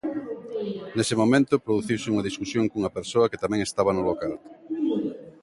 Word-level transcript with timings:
Nese 0.95 1.15
momento 1.21 1.63
produciuse 1.65 2.11
unha 2.13 2.27
discusión 2.29 2.65
cunha 2.71 2.93
persoa 2.97 3.29
que 3.31 3.41
tamén 3.43 3.61
estaba 3.63 3.91
no 3.95 4.03
local. 4.11 4.33